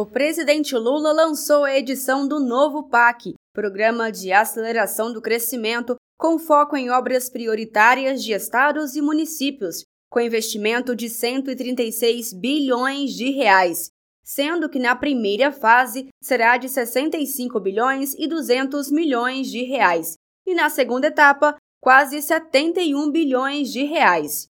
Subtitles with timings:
[0.00, 6.38] o presidente Lula lançou a edição do novo PAC, Programa de Aceleração do Crescimento, com
[6.38, 13.90] foco em obras prioritárias de estados e municípios, com investimento de 136 bilhões de reais,
[14.24, 20.14] sendo que na primeira fase será de 65 bilhões e 200 milhões de reais,
[20.46, 24.46] e na segunda etapa, quase 71 bilhões de reais.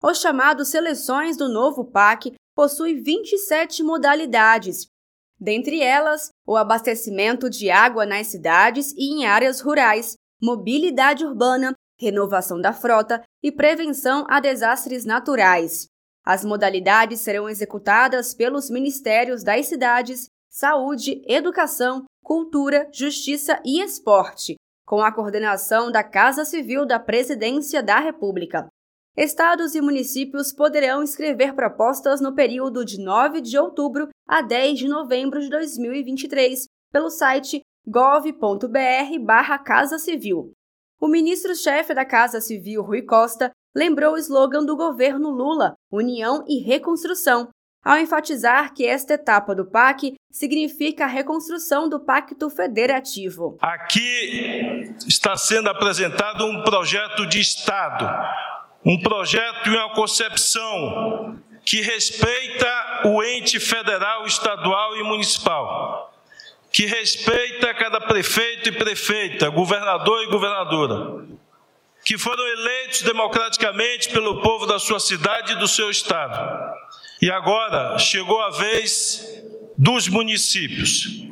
[0.00, 4.86] O chamado Seleções do Novo PAC possui 27 modalidades,
[5.38, 12.60] dentre elas o abastecimento de água nas cidades e em áreas rurais, mobilidade urbana, renovação
[12.60, 15.86] da frota e prevenção a desastres naturais.
[16.24, 24.54] As modalidades serão executadas pelos Ministérios das Cidades, Saúde, Educação, Cultura, Justiça e Esporte,
[24.86, 28.66] com a coordenação da Casa Civil da Presidência da República.
[29.16, 34.88] Estados e municípios poderão inscrever propostas no período de 9 de outubro a 10 de
[34.88, 38.40] novembro de 2023 pelo site gov.br/casa
[40.00, 40.52] civil.
[41.00, 46.60] O ministro-chefe da Casa Civil, Rui Costa, lembrou o slogan do governo Lula, União e
[46.60, 47.50] Reconstrução,
[47.84, 53.58] ao enfatizar que esta etapa do PAC significa a reconstrução do Pacto Federativo.
[53.60, 58.06] Aqui está sendo apresentado um projeto de Estado,
[58.84, 66.12] um projeto e uma concepção que respeita o ente federal, estadual e municipal,
[66.70, 71.24] que respeita cada prefeito e prefeita, governador e governadora,
[72.04, 76.74] que foram eleitos democraticamente pelo povo da sua cidade e do seu estado.
[77.22, 79.42] E agora chegou a vez
[79.78, 81.24] dos municípios.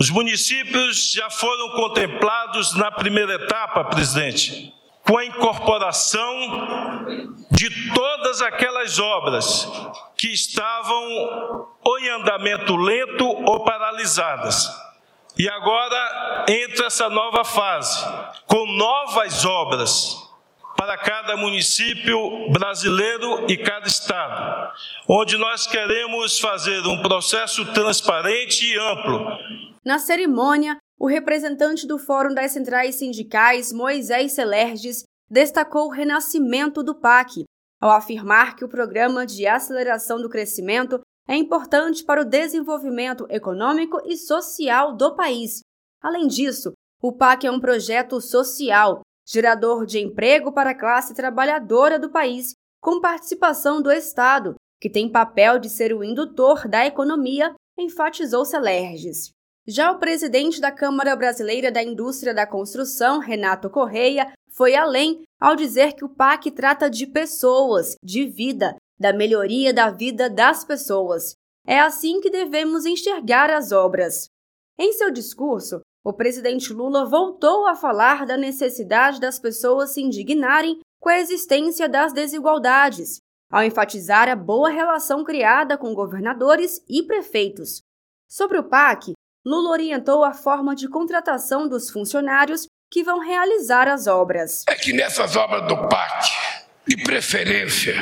[0.00, 4.74] Os municípios já foram contemplados na primeira etapa, presidente,
[5.06, 6.34] com a incorporação
[7.50, 9.70] de todas aquelas obras
[10.16, 14.68] que estavam ou em andamento lento ou paralisadas.
[15.38, 18.04] E agora entra essa nova fase,
[18.46, 20.26] com novas obras
[20.76, 24.70] para cada município brasileiro e cada estado,
[25.08, 29.26] onde nós queremos fazer um processo transparente e amplo.
[29.84, 36.94] Na cerimônia, o representante do Fórum das Centrais Sindicais, Moisés Celerges, destacou o renascimento do
[36.94, 37.44] PAC,
[37.80, 44.00] ao afirmar que o Programa de Aceleração do Crescimento é importante para o desenvolvimento econômico
[44.06, 45.60] e social do país.
[46.00, 51.98] Além disso, o PAC é um projeto social, gerador de emprego para a classe trabalhadora
[51.98, 57.54] do país, com participação do Estado, que tem papel de ser o indutor da economia,
[57.76, 59.35] enfatizou Celerges.
[59.68, 65.56] Já o presidente da Câmara Brasileira da Indústria da Construção, Renato Correia, foi além ao
[65.56, 71.34] dizer que o PAC trata de pessoas, de vida, da melhoria da vida das pessoas.
[71.66, 74.28] É assim que devemos enxergar as obras.
[74.78, 80.78] Em seu discurso, o presidente Lula voltou a falar da necessidade das pessoas se indignarem
[81.00, 83.18] com a existência das desigualdades,
[83.50, 87.80] ao enfatizar a boa relação criada com governadores e prefeitos.
[88.28, 89.15] Sobre o PAC,
[89.46, 94.64] Lula orientou a forma de contratação dos funcionários que vão realizar as obras.
[94.68, 96.32] É que nessas obras do PAC,
[96.84, 97.94] de preferência,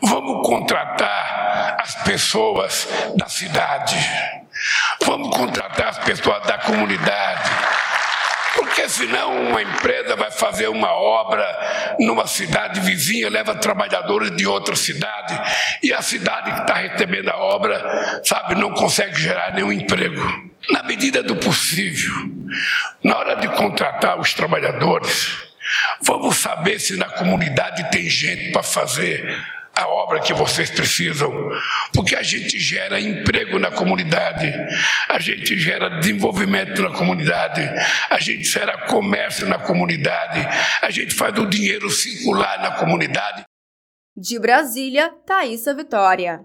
[0.00, 2.88] vamos contratar as pessoas
[3.18, 3.96] da cidade,
[5.04, 7.50] vamos contratar as pessoas da comunidade.
[8.54, 11.44] Porque senão uma empresa vai fazer uma obra
[11.98, 15.38] numa cidade vizinha, leva trabalhadores de outra cidade,
[15.82, 20.20] e a cidade que está recebendo a obra, sabe, não consegue gerar nenhum emprego.
[20.70, 22.12] Na medida do possível,
[23.02, 25.32] na hora de contratar os trabalhadores,
[26.02, 29.36] vamos saber se na comunidade tem gente para fazer
[29.74, 31.32] a obra que vocês precisam,
[31.94, 34.52] porque a gente gera emprego na comunidade,
[35.08, 37.62] a gente gera desenvolvimento na comunidade,
[38.10, 40.46] a gente gera comércio na comunidade,
[40.82, 43.44] a gente faz o dinheiro circular na comunidade.
[44.14, 46.40] De Brasília, Thaisa Vitória.